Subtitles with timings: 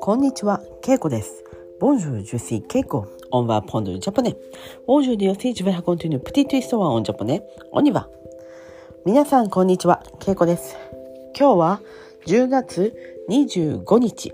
[0.00, 1.42] こんにちは、ケイコです。
[1.80, 3.06] Bonjour, je suis Keiko.
[3.32, 4.36] On va apprendre le japonais.
[4.86, 7.42] Aujourd'hui aussi, je vais raconter une petite histoire en japonais.
[7.72, 8.08] On y va.
[9.04, 10.76] 皆さん、こんにちは、ケイコです。
[11.36, 11.80] 今日は
[12.26, 12.94] 10月
[13.28, 14.30] 25日。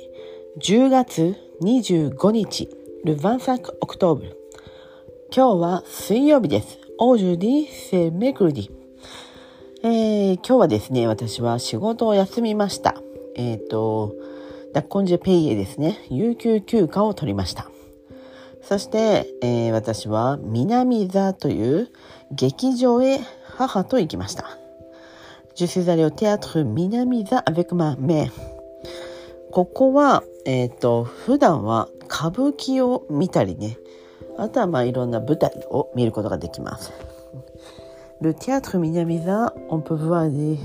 [0.59, 2.69] 10月25日。
[3.05, 4.35] Le 25 octobre.
[5.35, 6.79] 今日は水曜日です。
[6.99, 8.78] Aujourd'hui, c'est mercredi.
[9.81, 12.97] えー、今日はですね、私は仕事を休みました。
[13.37, 14.13] えっ、ー、と、
[14.75, 17.71] ダッコンジェペイエですね、有給休暇を取りました。
[18.61, 21.91] そして、えー、私は南座という
[22.33, 23.21] 劇場へ
[23.57, 24.59] 母と行きました。
[25.55, 28.33] Je suis allée au théâtre 南座 avec ma mère。
[29.53, 33.79] ここは、えっ、ー、と、普段は歌舞伎を見たりね、
[34.39, 36.93] あとはまあいろんな舞台を見ることができます。
[38.21, 40.59] Le théâtre 南座、on peut voir des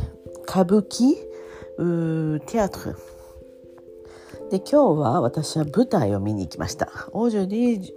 [0.47, 1.17] 歌舞伎
[1.77, 2.95] ou théâtre
[4.49, 6.89] で今日は私は舞台を見に行きました。
[7.11, 7.93] オージュディ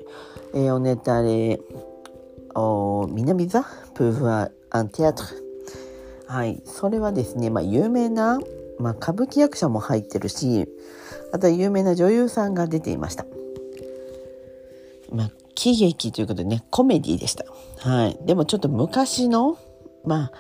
[0.54, 1.60] えー、オネタレ
[2.54, 3.62] お南座
[3.94, 5.28] プーヴアアンティアトル
[6.26, 8.38] はいそれはですねまあ有名な
[8.78, 10.66] まあ歌舞伎役者も入ってるし
[11.32, 13.26] あとは有名な女優さんが出ていました。
[15.12, 17.44] まあ喜劇ということでねコメディでした。
[17.78, 18.18] はい。
[18.24, 19.58] でもちょっと昔の
[20.04, 20.32] まあ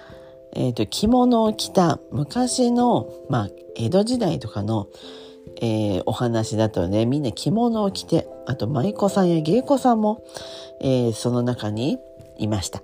[0.52, 4.86] えっ、ー、と着物を着た昔のまあ江戸時代とかの
[5.62, 10.24] えー、お話だとねみんな着物を着てあと舞妓さんや芸妓さんも、
[10.80, 11.98] えー、その中に
[12.38, 12.82] いました、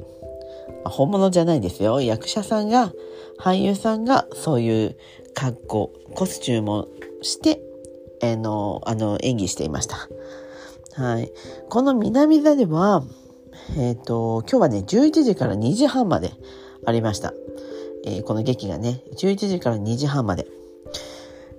[0.84, 2.00] 本物じゃないですよ。
[2.00, 2.92] 役者さんが
[3.38, 4.96] 俳優さんがそういう
[5.34, 6.88] 格好コスチュームを
[7.20, 7.60] して、
[8.22, 10.08] えー、のあの演技していました。
[10.94, 11.32] はい、
[11.68, 13.02] この南座では、
[13.76, 16.32] えーと、今日はね11時から2時半まで
[16.86, 17.32] ありました、
[18.04, 20.46] えー、この劇がね11時から2時半まで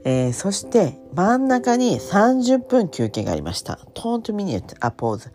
[0.05, 3.79] えー、そして真ん中に30分休憩がありました。
[3.95, 5.31] 20 minute a pause。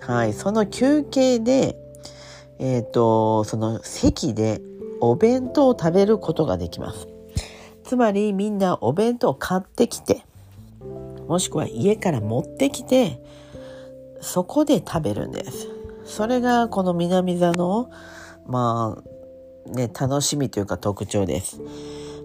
[0.00, 0.32] はい。
[0.34, 1.76] その休憩で、
[2.58, 4.60] えっ、ー、と、その席で
[5.00, 7.08] お弁当を食べることができます。
[7.84, 10.24] つまりみんなお弁当を買ってきて、
[11.32, 13.18] もしくは家から持ってきて、
[14.20, 15.66] そこで食べるんです。
[16.04, 17.90] それがこの南座の、
[18.46, 18.98] ま
[19.66, 21.58] あ、ね、楽しみというか特徴です。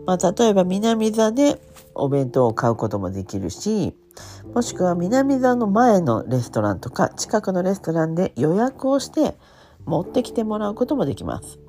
[0.05, 1.57] まあ、例えば南座で
[1.95, 3.93] お弁当を買うこともできるし
[4.53, 9.35] もしくは南座の前のレストランとか近くのレストランで予約をして
[9.85, 11.59] 持ってきてもらうこともできます。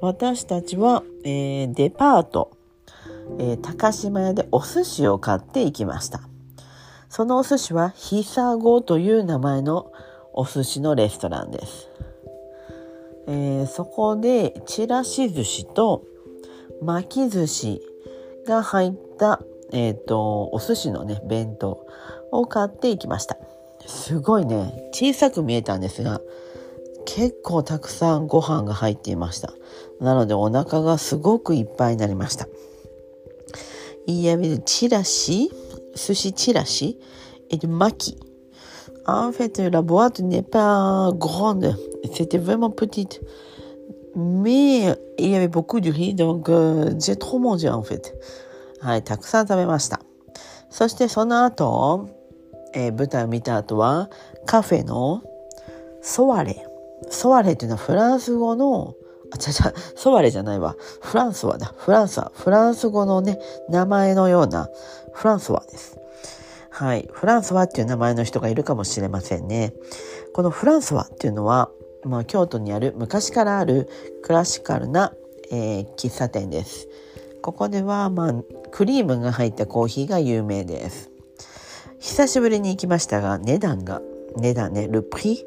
[0.00, 2.56] 私たちは、えー、デパート、
[3.38, 6.31] えー、高島屋でお寿司を買っていきました。
[7.14, 9.92] そのお寿司はひさごという名前の
[10.32, 11.90] お寿司のレストランです。
[13.26, 16.06] えー、そこでちらし寿司と
[16.80, 17.82] 巻き寿司
[18.46, 21.86] が入った、え、ー、と、お寿司のね、弁当
[22.30, 23.36] を買っていきました。
[23.86, 26.22] すごいね、小さく見えたんですが、
[27.04, 29.52] 結構たくさんご飯が入っていました。
[30.00, 32.48] なのでお腹がすごくいっぱいになりました。
[34.06, 35.50] Il y avait de ラシ、
[35.95, 36.99] 寿司チラシ
[37.49, 38.17] et de maki.
[39.05, 41.75] En fait, la boîte n'est pas grande.
[42.13, 43.21] C'était vraiment petite.
[44.15, 48.13] Mais il y avait beaucoup de riz, donc euh, j'ai trop mangé en fait.
[48.79, 50.01] はい、たくさん食べました。
[50.69, 52.09] そしてその後、
[52.73, 54.09] えー、舞台を見た後は、
[54.45, 55.23] カフェの
[56.01, 56.65] ソワレ。
[57.09, 58.95] ソワレっていうのはフランス語の、
[59.32, 60.76] あ、ちゃちゃ、ソワレじゃないわ。
[61.00, 61.74] フランスワだ。
[61.76, 62.30] フランスワ。
[62.34, 63.38] フランス語のね、
[63.68, 64.68] 名前のような
[65.12, 65.98] フランスワです。
[66.70, 67.08] はい。
[67.12, 69.72] フランスワっていう名前の人がいるかもしれませんね。
[70.34, 71.70] このフランスワっていうのは、
[72.04, 73.88] まあ、京都にある昔からある
[74.22, 75.12] クラシカルな、
[75.50, 76.88] えー、喫茶店です。
[77.42, 78.34] ここでは、まあ、
[78.70, 81.10] クリームが入ったコーヒーが有名です。
[81.98, 84.00] 久しぶりに行きましたが、値段が、
[84.36, 85.44] 値段ね、ルプリ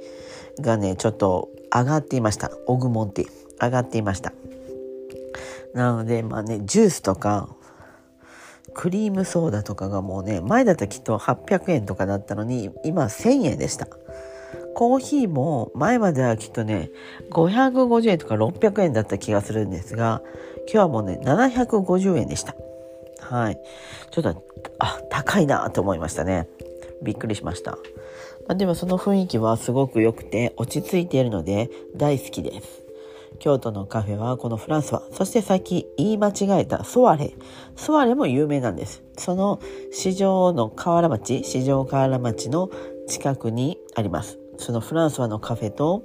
[0.62, 2.51] がね、ちょっと上がっていました。
[2.68, 3.44] オグモンティ。
[3.62, 4.34] 上がっていました。
[5.74, 7.50] なので、まあね、ジュースとか、
[8.74, 13.88] クリームソーダとかがもうね、前だったらきっと800円とかだったのに、今1000円でした。
[14.75, 16.90] コーヒーも前まではきっとね、
[17.31, 20.22] 550円とか600円だった気がするんですが、
[20.68, 22.56] 今日はもうね、750円でした。
[23.22, 23.60] はい。
[24.12, 24.44] ちょっと、
[24.80, 26.48] あ、高いなと思いましたね。
[27.01, 27.72] びっくりしました。
[27.72, 27.78] ま
[28.50, 32.85] あ、でもその雰囲気はすごく良くて落ち着いているので大好きです。
[33.40, 37.36] 京都のカフェはこのフランスは、そしてさっき言い間違えたソワレ。
[37.76, 39.04] ソワレも有名なんです。
[39.18, 39.60] その
[39.92, 42.70] 市場の河原町、市場河原町の
[43.08, 44.40] 近くにあります。
[44.58, 46.04] そのフランスワのカフェと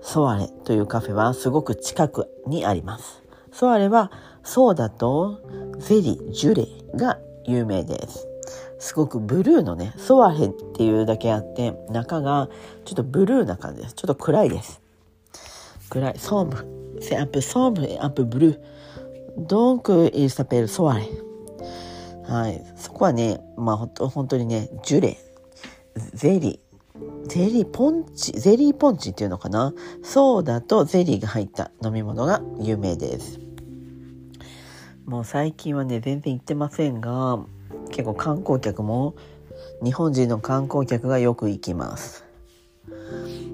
[0.00, 3.22] ソワレというカフェはすごく近くにあります。
[3.52, 4.10] ソワレは
[4.42, 5.40] ソーダと
[5.78, 8.26] ゼリー、ジュレが有名です。
[8.78, 12.48] すごくブルーのね、 soirée っていうだけあって、中が
[12.84, 13.94] ちょっとブルーな感じです。
[13.94, 14.80] ちょっと暗いです。
[15.90, 16.18] 暗い。
[16.18, 17.02] Sombre.
[17.02, 18.52] C'est un peu sombre, un peu bleu.
[18.52, 21.08] Donc, il s'appelle Soirée.
[22.26, 22.64] はい。
[22.76, 25.18] そこはね、まあほんと、本当にね、ジュレ、
[26.14, 33.40] ゼリー、ゼリーポンチ、ゼリーポンチっていうのかなソーダとゼリーが入った飲み物が有名です。
[35.06, 37.38] もう最近はね、全然行ってませんが、
[37.90, 39.14] 結構観光客も
[39.82, 42.24] 日本人の観光客がよく行きます。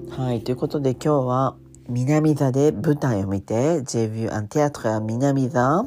[0.09, 1.55] はい、ということで今日は
[1.89, 5.85] 南座で舞台を見て、J'ai vu un théâtre à 南座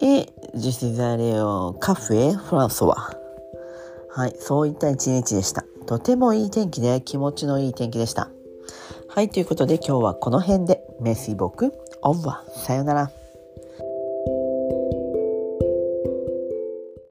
[0.00, 2.94] et je suis allé au café François。
[4.10, 5.64] はい、そういった一日でした。
[5.86, 8.30] とてもいい天気で気持ちのいい天気でした。
[9.08, 11.72] はい、ということで今日はこの辺で、メシボク、
[12.02, 13.17] オンは、さよなら。